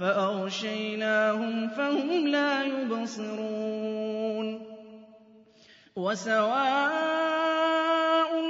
[0.00, 3.96] فأغشيناهم فهم لا يبصرون
[5.96, 7.26] وسواء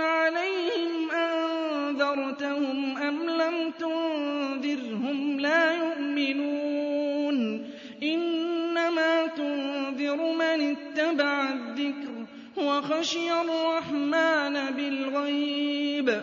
[0.00, 7.66] عليهم أنذرتهم أم لم تنذرهم لا يؤمنون
[8.02, 16.22] إنما تنذر من اتبع الذكر وخشي الرحمن بالغيب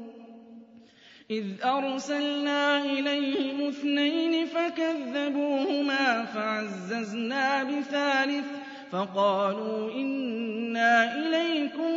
[1.31, 8.45] إذ أرسلنا إليهم اثنين فكذبوهما فعززنا بثالث
[8.91, 11.93] فقالوا إنا إليكم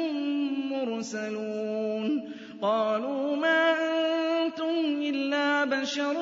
[0.72, 2.32] مرسلون
[2.62, 6.16] قالوا ما أنتم إلا بشر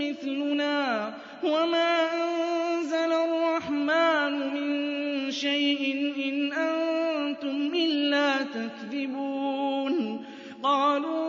[0.00, 1.14] مثلنا
[1.44, 10.24] وما أنزل الرحمن من شيء إن أنتم إلا تكذبون
[10.62, 11.27] قالوا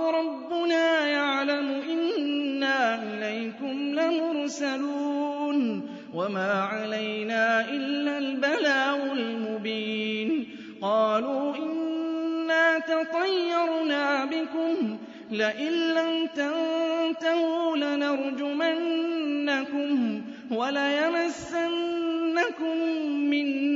[4.20, 10.48] إليكم لمرسلون وما علينا إلا البلاغ المبين
[10.82, 14.98] قالوا إنا تطيرنا بكم
[15.32, 19.02] لئن لم تنتهوا لنرجمنكم
[20.52, 21.58] وليمسنكم
[23.30, 23.69] منا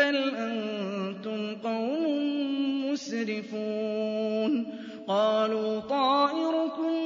[0.00, 4.66] بل أنتم قوم مسرفون
[5.08, 6.96] قالوا طائركم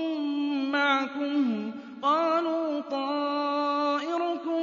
[0.72, 1.70] معكم
[2.02, 4.62] قالوا طائركم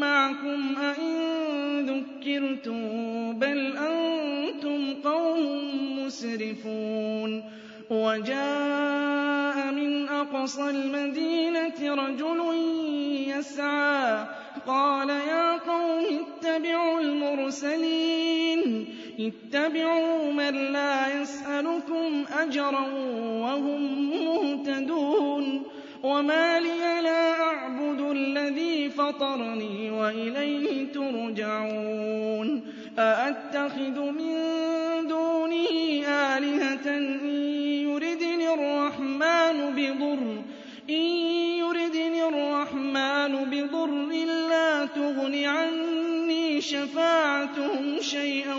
[0.00, 1.16] معكم أئن
[1.86, 2.82] ذكرتم
[3.38, 5.40] بل أنتم قوم
[5.98, 7.44] مسرفون
[7.90, 12.40] وجاء من أقصى المدينة رجل
[13.28, 14.26] يسعى
[14.66, 15.47] قال يا
[17.48, 18.86] المرسلين.
[19.20, 22.86] اتبعوا من لا يسألكم أجرا
[23.42, 25.62] وهم مهتدون.
[26.02, 32.62] وما لي لا أعبد الذي فطرني وإليه ترجعون.
[32.98, 34.34] أأتخذ من
[35.08, 35.68] دونه
[36.08, 37.28] آلهة إن
[37.88, 40.42] يردني الرحمن بضر.
[40.90, 41.04] إن
[41.64, 43.88] يردني الرحمن بضر
[44.48, 45.87] لا تغن عني
[46.60, 48.54] شفاعتهم شيئا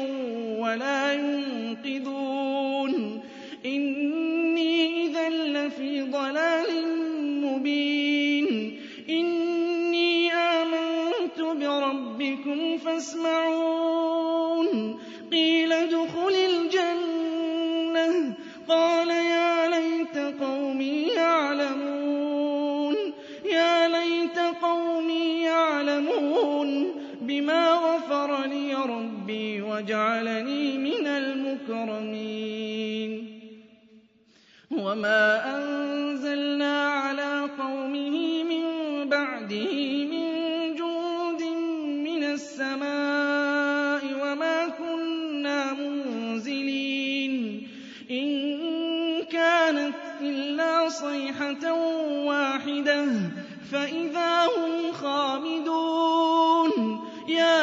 [0.59, 3.21] ولا ينقذون.
[3.65, 6.87] إني إذا لفي ضلال
[7.45, 8.79] مبين.
[9.09, 13.58] إني آمنت بربكم فاسمعون
[29.61, 32.59] وجعلني من المكرمين.
[34.71, 38.65] وما أنزلنا على قومه من
[39.09, 40.29] بعده من
[40.75, 41.41] جند
[42.07, 47.67] من السماء وما كنا منزلين.
[48.11, 48.59] إن
[49.31, 51.73] كانت إلا صيحة
[52.25, 53.05] واحدة
[53.71, 56.28] فإذا هم خامدون.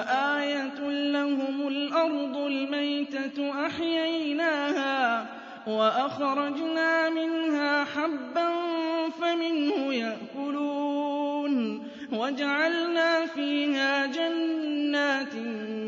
[0.00, 0.80] وَآيَةٌ
[1.12, 5.26] لَّهُمُ الْأَرْضُ الْمَيْتَةُ أَحْيَيْنَاهَا
[5.66, 8.48] وَأَخْرَجْنَا مِنْهَا حَبًّا
[9.20, 11.82] فَمِنْهُ يَأْكُلُونَ
[12.12, 15.34] وَجَعَلْنَا فِيهَا جَنَّاتٍ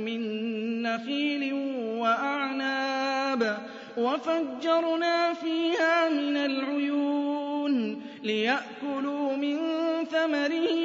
[0.06, 0.20] مِّن
[0.82, 1.52] نَّخِيلٍ
[2.02, 3.58] وَأَعْنَابٍ
[3.96, 9.58] وَفَجَّرْنَا فِيهَا مِنَ الْعُيُونِ لِيَأْكُلُوا مِن
[10.04, 10.81] ثَمَرِهِ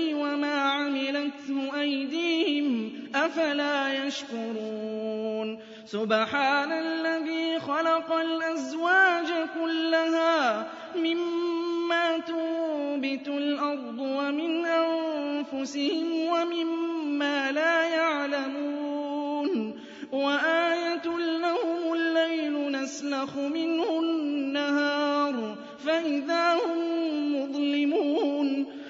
[3.28, 5.60] أَفَلَا يَشْكُرُونَ.
[5.86, 9.28] سُبْحَانَ الَّذِي خَلَقَ الْأَزْوَاجَ
[9.62, 19.80] كُلَّهَا مِمَّا تُنبِتُ الْأَرْضُ وَمِنْ أَنفُسِهِمْ وَمِمَّا لَا يَعْلَمُونَ.
[20.12, 25.56] وَآيَةٌ لَّهُمُ اللَّيْلُ نَسْلَخُ مِنْهُ النَّهَارَ.
[25.86, 27.07] فَإِذَا هُم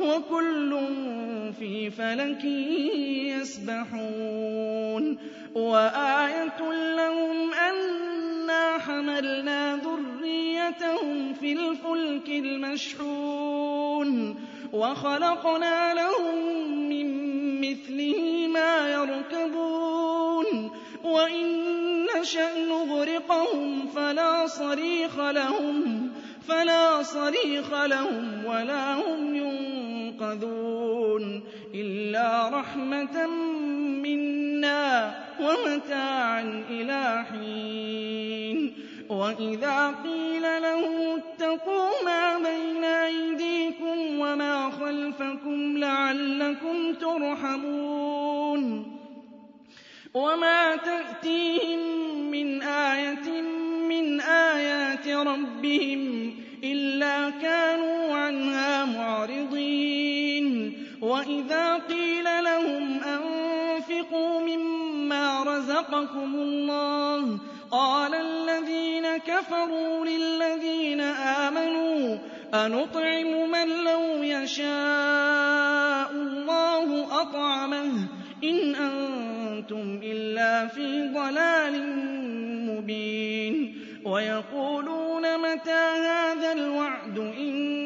[0.00, 0.70] وَكُلٌّ
[1.58, 2.44] فِي فَلَكٍ
[3.40, 5.18] يَسْبَحُونَ
[5.54, 6.60] وَآيَةٌ
[6.96, 14.10] لَّهُمْ أَنَّا حَمَلْنَا ذُرِّيَّتَهُمْ فِي الْفُلْكِ الْمَشْحُونِ
[14.72, 16.34] وَخَلَقْنَا لَهُم
[16.88, 17.06] مِّن
[17.60, 20.70] مِّثْلِهِ مَا يَرْكَبُونَ
[21.04, 21.46] وَإِن
[22.16, 24.46] نَّشَأْ نُغْرِقْهُمْ فَلَا
[27.02, 29.34] صَرِيخَ لَهُمْ وَلَا هُمْ
[30.20, 31.42] يُنقَذُونَ
[31.74, 33.26] إِلَّا رَحْمَةً
[34.02, 38.72] مِّنَّا وَمَتَاعًا إِلَىٰ حِينٍ.
[39.08, 48.62] وَإِذَا قِيلَ لَهُمُ اتَّقُوا مَا بَيْنَ أَيْدِيكُمْ وَمَا خَلْفَكُمْ لَعَلَّكُمْ تُرْحَمُونَ.
[50.14, 51.80] وَمَا تَأْتِيهِم
[52.30, 53.42] مِّنْ آيَةٍ
[53.88, 56.32] مِّنْ آيَاتِ رَبِّهِمْ
[56.64, 60.05] إِلَّا كَانُوا عَنْهَا مُعْرِضِينَ.
[61.00, 67.38] وَإِذَا قِيلَ لَهُمْ أَنفِقُوا مِمَّا رَزَقَكُمُ اللَّهُ
[67.70, 72.16] قَالَ الَّذِينَ كَفَرُوا لِلَّذِينَ آمَنُوا
[72.54, 77.92] أَنُطْعِمُ مَن لَّوْ يَشَاءُ اللَّهُ أَطْعَمَهُ
[78.44, 81.74] إِنْ أَنتُمْ إِلَّا فِي ضَلَالٍ
[82.70, 83.54] مُّبِينٍ
[84.04, 87.85] وَيَقُولُونَ مَتَىٰ هَٰذَا الْوَعْدُ إِن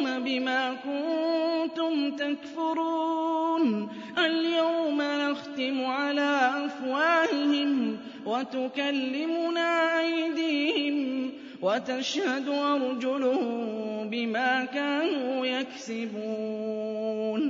[0.00, 3.88] الْيَوْمَ بِمَا كُنتُمْ تَكْفُرُونَ.
[4.18, 11.30] الْيَوْمَ نَخْتِمُ عَلَىٰ أَفْوَاهِهِمْ وَتُكَلِّمُنَا أَيْدِيهِمْ
[11.62, 17.40] وَتَشْهَدُ أَرْجُلُهُم بِمَا كَانُوا يَكْسِبُونَ.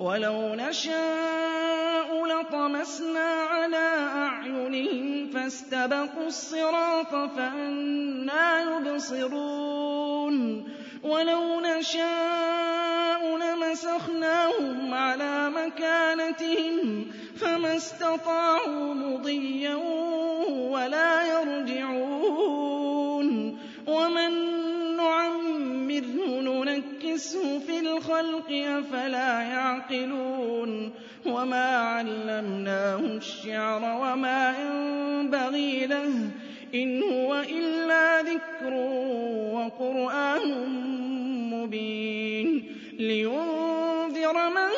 [0.00, 10.64] وَلَوْ نَشَاءُ لَطَمَسْنَا عَلَىٰ أَعْيُنِهِمْ فَاسْتَبَقُوا الصِّرَاطَ فَأَنَّىٰ يُبْصِرُونَ.
[11.02, 19.74] وَلَوْ نَشَاءُ لَمَسَخْنَاهُمْ عَلَىٰ مَكَانَتِهِمْ فَمَا اسْتَطَاعُوا مُضِيًّا
[20.70, 22.66] وَلَا يَرْجِعُونَ.
[23.86, 24.30] وَمَن
[24.96, 30.92] نُّعَمِّرْهُ نُنَكِّسْهُ فِي الْخَلْقِ ۖ أَفَلَا يَعْقِلُونَ.
[31.26, 38.74] وَمَا عَلَّمْنَاهُ الشِّعْرَ وَمَا يَنبَغِي لَهُ ۚ إِنْ هُوَ إِلَّا ذِكْرٌ
[39.54, 40.68] وَقُرْآنٌ
[41.54, 44.70] مُّبِينٌ لِّيُنذِرَ مَن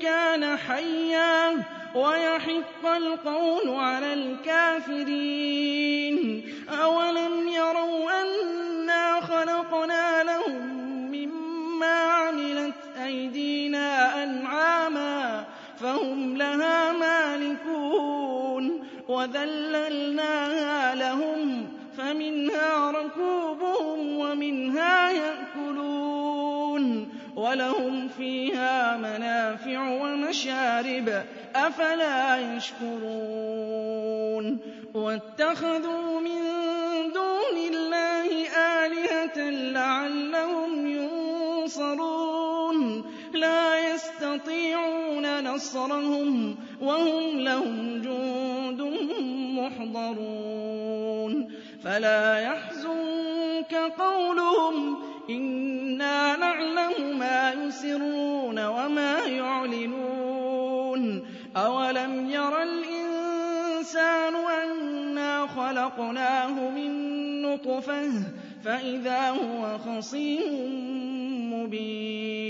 [0.00, 1.50] كَانَ حَيًّا
[1.94, 5.40] وَيَحِقَّ الْقَوْلُ عَلَى الْكَافِرِينَ.
[6.82, 10.66] أَوَلَمْ يَرَوْا أَنَّا خَلَقْنَا لَهُم
[11.10, 15.44] مِّمَّا عَمِلَتْ أَيْدِينَا أَنْعَامًا
[15.80, 16.29] فَهُمْ
[19.20, 21.66] وَذَلَّلْنَاهَا لَهُمْ
[21.98, 27.08] فَمِنْهَا رَكُوبُهُمْ وَمِنْهَا يَأْكُلُونَ.
[27.36, 31.12] وَلَهُمْ فِيهَا مَنَافِعُ وَمَشَارِبُ ۖ
[31.56, 34.58] أَفَلَا يَشْكُرُونَ.
[34.94, 36.40] وَاتَّخَذُوا مِن
[37.12, 43.04] دُونِ اللَّهِ آلِهَةً لَّعَلَّهُمْ يُنصَرُونَ.
[43.34, 48.49] لَا يَسْتَطِيعُونَ نَصْرَهُمْ وَهُمْ لَهُمْ جُندٌ
[49.60, 51.48] مُّحْضَرُونَ
[51.84, 54.96] فَلَا يَحْزُنكَ قَوْلُهُمْ ۘ
[55.30, 61.22] إِنَّا نَعْلَمُ مَا يُسِرُّونَ وَمَا يُعْلِنُونَ.
[61.56, 66.90] أَوَلَمْ يَرَ الْإِنسَانُ أَنَّا خَلَقْنَاهُ مِن
[67.42, 68.10] نُّطْفَةٍ
[68.64, 70.70] فَإِذَا هُوَ خَصِيمٌ
[71.54, 72.49] مُّبِينٌ.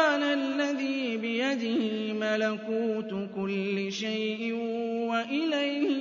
[2.31, 4.53] مَلَكُوتُ كُلِّ شَيْءٍ
[5.11, 6.00] وَإِلَيْهِ